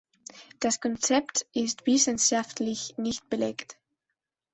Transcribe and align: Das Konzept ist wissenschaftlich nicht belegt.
Das 0.59 0.81
Konzept 0.81 1.45
ist 1.53 1.85
wissenschaftlich 1.85 2.95
nicht 2.97 3.29
belegt. 3.29 3.77